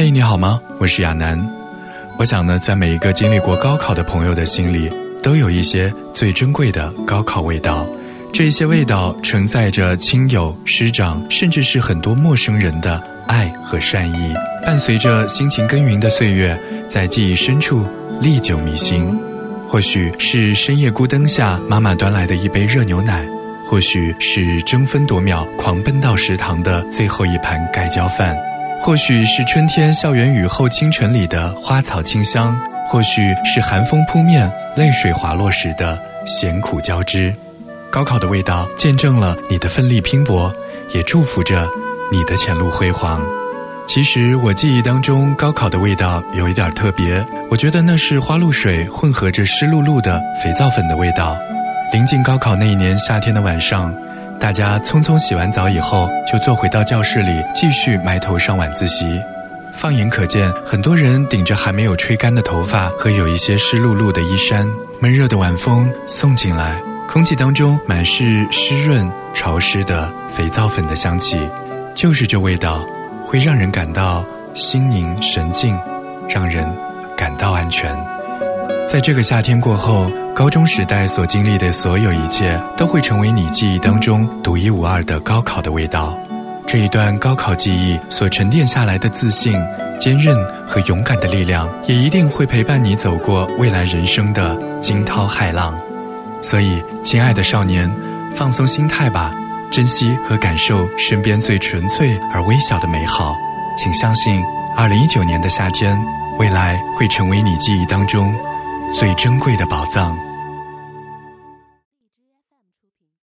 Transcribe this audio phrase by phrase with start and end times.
[0.00, 0.60] 嘿，你好吗？
[0.78, 1.44] 我是亚楠。
[2.20, 4.88] 我想呢，在每一个经历过高考的朋友的心里，
[5.24, 7.84] 都有一些最珍贵的高考味道。
[8.32, 14.32] 这些味道承载着亲友、师长，甚至是很多陌生人的爱和善意，
[14.64, 16.56] 伴随着辛勤耕耘的岁月，
[16.88, 17.84] 在记忆深处
[18.20, 19.04] 历久弥新。
[19.66, 23.26] 或许是深夜孤灯下妈妈端来的一杯热牛奶，
[23.66, 28.36] 或许是争分夺秒狂奔到食堂的最后一盘盖浇饭，
[28.80, 37.34] 或许是春天校园雨后清晨里的花草清香，或许是寒风扑面泪水滑落时的咸苦交织。
[37.90, 40.52] 高考的味道见证了你的奋力拼搏，
[40.94, 41.68] 也祝福着
[42.10, 43.20] 你的前路辉煌。
[43.86, 51.36] 其实我记忆当中高考的味道有一点特别，我觉得那是花露水混合着湿漉漉的肥皂粉的味道。
[51.92, 53.94] 临近高考那一年夏天的晚上，
[54.40, 59.20] 大家匆匆洗完澡以后，就坐回到教室里继续埋头上晚自习。
[59.74, 64.66] 放眼可见，很多人顶着还没有吹干的头发和有一些湿漉漉的衣衫，
[65.00, 66.80] 闷热的晚风送进来。
[67.08, 71.38] 空气当中满是湿润潮湿的肥皂粉的香气，
[71.94, 72.84] 就是这味道，
[73.26, 75.78] 会让人感到心宁神静，
[76.28, 76.66] 让人
[77.16, 78.17] 感到安全。
[78.98, 86.18] 在这个夏天过后，高中时代所经历的所有一切，都会成为你记忆当中独一无二的高考的味道。
[86.66, 89.56] 这一段高考记忆所沉淀下来的自信、
[90.00, 95.72] 坚韧和勇敢的力量，也一定会陪伴你走过未来人生的惊涛骇浪。
[96.42, 97.88] 所以，亲爱的少年，
[98.34, 99.32] 放松心态吧，
[99.70, 103.32] 珍惜和感受身边最纯粹而微小的美好。
[103.76, 104.42] 请相信，
[104.76, 105.96] 二零一九年的夏天，
[106.40, 108.34] 未来会成为你记忆当中
[108.92, 110.27] 最珍贵的宝藏。